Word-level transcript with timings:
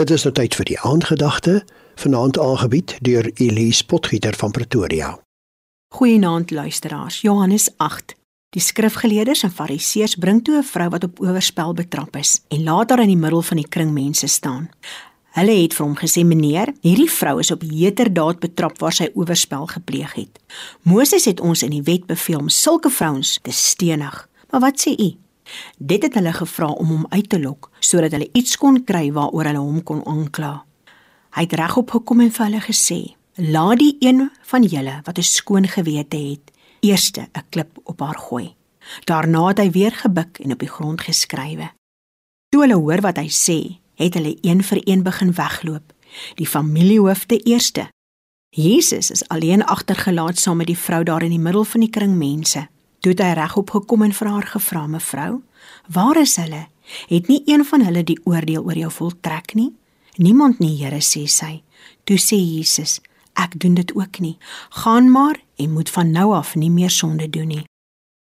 Dit 0.00 0.10
is 0.10 0.22
nou 0.24 0.30
tyd 0.32 0.54
vir 0.56 0.64
die 0.64 0.78
aandgedagte, 0.88 1.58
vanaand 2.00 2.38
aangebied 2.40 2.94
deur 3.04 3.26
Elise 3.34 3.84
Potgieter 3.84 4.32
van 4.40 4.50
Pretoria. 4.56 5.10
Goeienaand 5.92 6.50
luisteraars. 6.50 7.18
Johannes 7.20 7.66
8. 7.76 8.14
Die 8.56 8.62
skrifgeleerders 8.64 9.42
en 9.44 9.52
fariseërs 9.52 10.16
bring 10.16 10.40
toe 10.44 10.56
'n 10.56 10.64
vrou 10.70 10.88
wat 10.88 11.04
op 11.04 11.20
oorspel 11.20 11.74
betrap 11.74 12.16
is 12.16 12.40
en 12.48 12.62
laat 12.62 12.90
haar 12.90 13.02
in 13.04 13.12
die 13.12 13.16
middel 13.26 13.42
van 13.42 13.56
die 13.56 13.68
kring 13.68 13.92
mense 13.92 14.26
staan. 14.26 14.70
Hulle 15.36 15.62
het 15.62 15.74
vir 15.74 15.86
hom 15.86 15.96
gesê: 15.96 16.24
"Meneer, 16.24 16.72
hierdie 16.80 17.10
vrou 17.10 17.38
is 17.38 17.50
op 17.50 17.62
heterdaad 17.62 18.38
betrap 18.38 18.78
waar 18.78 18.92
sy 18.92 19.10
oorspel 19.14 19.66
gepleeg 19.66 20.12
het. 20.14 20.40
Moses 20.82 21.24
het 21.24 21.40
ons 21.40 21.62
in 21.62 21.70
die 21.70 21.82
wet 21.82 22.06
beveel 22.06 22.38
om 22.38 22.48
sulke 22.48 22.90
vrouens 22.90 23.38
te 23.42 23.52
stenig. 23.52 24.28
Maar 24.50 24.60
wat 24.60 24.80
sê 24.80 24.96
u?" 24.96 25.16
Dit 25.78 26.02
het 26.02 26.14
hulle 26.14 26.32
gevra 26.32 26.66
om 26.66 26.86
hom 26.86 27.06
uit 27.08 27.28
te 27.28 27.40
lok 27.40 27.70
sodat 27.80 28.12
hulle 28.12 28.28
iets 28.32 28.56
kon 28.56 28.84
kry 28.84 29.12
waaroor 29.12 29.44
hulle 29.44 29.64
hom 29.64 29.82
kon 29.82 30.04
aankla. 30.06 30.64
Hy 31.30 31.42
het 31.46 31.52
regop 31.52 31.90
gekom 31.90 32.20
en 32.20 32.30
vir 32.30 32.46
hulle 32.46 32.60
gesê: 32.60 33.00
"Laat 33.36 33.78
die 33.78 33.96
een 34.00 34.30
van 34.42 34.62
julle 34.62 35.00
wat 35.04 35.18
'n 35.18 35.22
skoon 35.22 35.66
gewete 35.68 36.16
het, 36.16 36.50
eerste 36.80 37.28
'n 37.34 37.44
klip 37.50 37.78
op 37.84 38.00
haar 38.00 38.18
gooi." 38.18 38.54
Daarna 39.04 39.46
het 39.48 39.58
hy 39.58 39.70
weer 39.70 39.92
gebuk 39.92 40.38
en 40.38 40.52
op 40.52 40.58
die 40.58 40.68
grond 40.68 41.00
geskrywe. 41.00 41.70
Toe 42.48 42.60
hulle 42.64 42.74
hoor 42.74 43.00
wat 43.00 43.16
hy 43.16 43.28
sê, 43.28 43.78
het 43.94 44.14
hulle 44.14 44.36
een 44.40 44.62
vir 44.62 44.80
een 44.84 45.02
begin 45.02 45.32
wegloop, 45.32 45.92
die 46.34 46.46
familiehoofde 46.46 47.38
eerste. 47.38 47.88
Jesus 48.50 49.10
is 49.10 49.28
alleen 49.28 49.64
agtergelaat 49.64 50.38
saam 50.38 50.56
met 50.56 50.66
die 50.66 50.78
vrou 50.78 51.04
daar 51.04 51.22
in 51.22 51.30
die 51.30 51.38
middel 51.38 51.64
van 51.64 51.80
die 51.80 51.90
kring 51.90 52.16
mense. 52.18 52.66
Toe 53.00 53.14
het 53.14 53.20
hy 53.24 53.32
regop 53.32 53.70
gekom 53.72 54.02
en 54.04 54.12
vir 54.12 54.28
haar 54.28 54.46
gevra: 54.46 54.86
"Mevrou, 54.86 55.42
waar 55.88 56.16
is 56.20 56.36
hulle? 56.36 56.66
Het 57.08 57.28
nie 57.28 57.42
een 57.46 57.64
van 57.64 57.80
hulle 57.80 58.04
die 58.04 58.20
oordeel 58.24 58.64
oor 58.64 58.76
jou 58.76 58.90
voltrek 58.90 59.54
nie?" 59.54 59.72
"Niemand 60.16 60.58
nie, 60.58 60.84
Here," 60.84 61.00
sê 61.00 61.26
sy. 61.26 61.62
Toe 62.04 62.18
sê 62.18 62.36
Jesus: 62.36 63.00
"Ek 63.32 63.60
doen 63.60 63.74
dit 63.74 63.94
ook 63.94 64.20
nie. 64.20 64.38
Gaan 64.68 65.10
maar 65.10 65.40
en 65.56 65.72
moet 65.72 65.90
van 65.90 66.10
nou 66.10 66.34
af 66.34 66.54
nie 66.54 66.70
meer 66.70 66.90
sonde 66.90 67.30
doen 67.30 67.48
nie." 67.48 67.64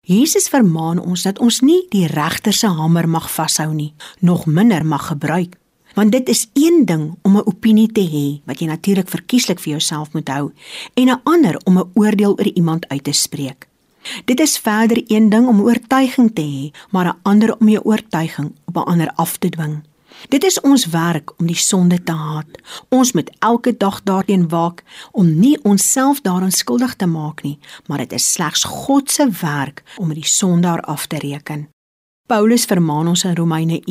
Jesus 0.00 0.48
vermaan 0.48 0.98
ons 0.98 1.22
dat 1.22 1.38
ons 1.38 1.60
nie 1.60 1.86
die 1.88 2.06
regter 2.06 2.52
se 2.52 2.66
hamer 2.66 3.08
mag 3.08 3.30
vashou 3.30 3.74
nie, 3.74 3.94
nog 4.18 4.46
minder 4.46 4.86
mag 4.86 5.06
gebruik. 5.06 5.56
Want 5.94 6.12
dit 6.12 6.28
is 6.28 6.48
een 6.54 6.84
ding 6.84 7.14
om 7.22 7.36
'n 7.36 7.46
opinie 7.46 7.92
te 7.92 8.00
hê 8.00 8.40
wat 8.46 8.60
jy 8.60 8.66
natuurlik 8.66 9.08
verkieslik 9.08 9.60
vir 9.60 9.70
jouself 9.70 10.12
moet 10.12 10.28
hou 10.28 10.52
en 10.94 11.08
'n 11.08 11.20
ander 11.24 11.60
om 11.64 11.78
'n 11.78 11.90
oordeel 11.94 12.32
oor 12.38 12.52
iemand 12.54 12.88
uit 12.88 13.04
te 13.04 13.12
spreek. 13.12 13.69
Dit 14.24 14.40
is 14.40 14.58
verder 14.58 15.02
een 15.06 15.28
ding 15.28 15.46
om 15.46 15.60
oortuiging 15.60 16.34
te 16.34 16.42
hê, 16.42 16.80
maar 16.90 17.06
'n 17.06 17.18
ander 17.22 17.56
om 17.58 17.68
jou 17.68 17.84
oortuiging 17.84 18.52
op 18.64 18.76
'n 18.76 18.90
ander 18.90 19.12
af 19.14 19.36
te 19.36 19.48
dwing. 19.48 19.82
Dit 20.28 20.44
is 20.44 20.60
ons 20.60 20.86
werk 20.86 21.32
om 21.38 21.46
die 21.46 21.56
sonde 21.56 22.02
te 22.02 22.12
haat. 22.12 22.58
Ons 22.88 23.12
moet 23.12 23.30
elke 23.38 23.76
dag 23.76 24.02
daarteen 24.02 24.48
waak 24.48 24.82
om 25.12 25.38
nie 25.38 25.62
onsself 25.62 26.20
daaraan 26.20 26.50
skuldig 26.50 26.94
te 26.94 27.06
maak 27.06 27.42
nie, 27.42 27.58
maar 27.86 27.98
dit 27.98 28.12
is 28.12 28.32
slegs 28.32 28.64
God 28.64 29.10
se 29.10 29.28
werk 29.40 29.82
om 29.96 30.14
die 30.14 30.26
sondaar 30.26 30.80
af 30.80 31.06
te 31.06 31.18
reken. 31.18 31.68
Paulus 32.26 32.64
vermaan 32.64 33.08
ons 33.08 33.24
in 33.24 33.34
Romeine 33.34 33.82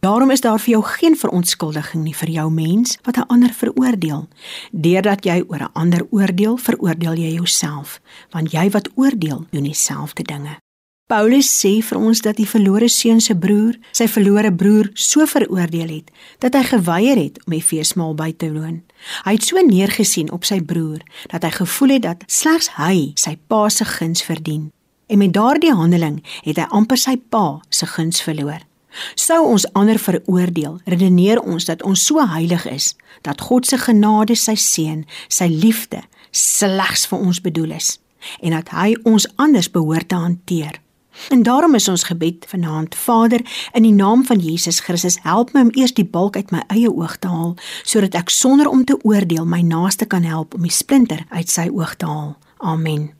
Daarom 0.00 0.30
is 0.30 0.40
daar 0.40 0.60
vir 0.60 0.70
jou 0.70 0.84
geen 0.84 1.16
verontskuldiging 1.16 2.04
nie 2.04 2.14
vir 2.16 2.30
jou 2.32 2.50
mens 2.50 2.98
wat 3.04 3.16
'n 3.16 3.26
ander 3.28 3.52
veroordeel. 3.52 4.28
Deurdat 4.72 5.24
jy 5.24 5.44
oor 5.46 5.60
'n 5.60 5.72
ander 5.72 6.06
oordeel, 6.10 6.56
veroordeel 6.56 7.14
jy 7.14 7.32
jouself, 7.32 8.00
want 8.30 8.50
jy 8.50 8.70
wat 8.70 8.88
oordeel, 8.94 9.46
doen 9.50 9.62
dieselfde 9.62 10.22
dinge. 10.22 10.56
Paulus 11.06 11.60
sê 11.60 11.82
vir 11.82 11.98
ons 11.98 12.20
dat 12.20 12.36
die 12.36 12.48
verlore 12.48 12.88
seun 12.88 13.20
se 13.20 13.34
broer, 13.34 13.74
sy 13.90 14.08
verlore 14.08 14.52
broer, 14.52 14.90
so 14.94 15.26
veroordeel 15.26 15.88
het 15.88 16.10
dat 16.38 16.54
hy 16.54 16.62
geweier 16.62 17.16
het 17.16 17.44
om 17.46 17.52
die 17.52 17.62
feesmaal 17.62 18.14
by 18.14 18.32
te 18.32 18.52
woon. 18.52 18.82
Hy 19.24 19.32
het 19.32 19.44
so 19.44 19.58
neergesien 19.58 20.30
op 20.30 20.44
sy 20.44 20.60
broer 20.62 21.02
dat 21.26 21.42
hy 21.42 21.50
gevoel 21.50 21.88
het 21.88 22.02
dat 22.02 22.22
slegs 22.26 22.70
hy 22.76 23.12
sy 23.14 23.36
pa 23.46 23.68
se 23.68 23.84
guns 23.84 24.22
verdien. 24.22 24.70
En 25.06 25.18
met 25.18 25.32
daardie 25.32 25.74
handeling 25.74 26.22
het 26.42 26.56
hy 26.56 26.66
amper 26.70 26.98
sy 26.98 27.16
pa 27.28 27.60
se 27.68 27.86
guns 27.86 28.22
verloor. 28.22 28.69
Sou 29.14 29.40
ons 29.46 29.66
ander 29.78 29.98
veroordeel, 29.98 30.80
redeneer 30.84 31.40
ons 31.40 31.64
dat 31.64 31.82
ons 31.82 32.04
so 32.06 32.22
heilig 32.32 32.66
is 32.70 32.94
dat 33.22 33.40
God 33.40 33.66
se 33.66 33.78
genade, 33.78 34.36
sy 34.36 34.54
seën, 34.54 35.04
sy 35.28 35.46
liefde 35.50 36.02
slegs 36.30 37.06
vir 37.10 37.18
ons 37.18 37.40
bedoel 37.42 37.74
is 37.78 37.98
en 38.44 38.52
dat 38.52 38.68
hy 38.76 38.94
ons 39.08 39.24
anders 39.40 39.70
behoort 39.72 40.08
te 40.08 40.14
hanteer. 40.14 40.80
En 41.32 41.42
daarom 41.42 41.74
is 41.74 41.88
ons 41.88 42.04
gebed 42.04 42.44
vanaand: 42.48 42.94
Vader, 42.94 43.40
in 43.72 43.82
die 43.82 43.92
naam 43.92 44.24
van 44.24 44.38
Jesus 44.38 44.80
Christus, 44.80 45.18
help 45.22 45.52
my 45.52 45.60
om 45.60 45.72
eers 45.74 45.94
die 45.94 46.06
balk 46.06 46.36
uit 46.36 46.50
my 46.50 46.62
eie 46.68 46.90
oog 46.92 47.16
te 47.18 47.28
haal 47.28 47.56
sodat 47.82 48.14
ek 48.14 48.30
sonder 48.30 48.68
om 48.68 48.84
te 48.84 48.98
oordeel 49.02 49.46
my 49.46 49.60
naaste 49.60 50.06
kan 50.06 50.22
help 50.22 50.54
om 50.54 50.62
die 50.62 50.74
splinter 50.74 51.24
uit 51.28 51.48
sy 51.48 51.68
oog 51.68 51.96
te 51.96 52.06
haal. 52.06 52.36
Amen. 52.58 53.19